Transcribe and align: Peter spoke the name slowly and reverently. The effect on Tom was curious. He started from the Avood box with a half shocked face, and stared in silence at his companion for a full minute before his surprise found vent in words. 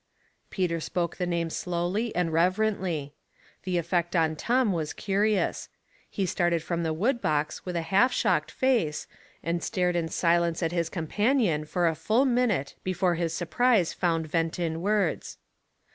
Peter 0.49 0.79
spoke 0.79 1.17
the 1.17 1.27
name 1.27 1.47
slowly 1.51 2.11
and 2.15 2.33
reverently. 2.33 3.13
The 3.65 3.77
effect 3.77 4.15
on 4.15 4.35
Tom 4.35 4.71
was 4.71 4.93
curious. 4.93 5.69
He 6.09 6.25
started 6.25 6.63
from 6.63 6.81
the 6.81 6.91
Avood 6.91 7.21
box 7.21 7.67
with 7.67 7.75
a 7.75 7.83
half 7.83 8.11
shocked 8.11 8.49
face, 8.49 9.05
and 9.43 9.61
stared 9.61 9.95
in 9.95 10.07
silence 10.09 10.63
at 10.63 10.71
his 10.71 10.89
companion 10.89 11.65
for 11.65 11.87
a 11.87 11.93
full 11.93 12.25
minute 12.25 12.73
before 12.83 13.13
his 13.13 13.35
surprise 13.35 13.93
found 13.93 14.25
vent 14.25 14.57
in 14.57 14.81
words. 14.81 15.37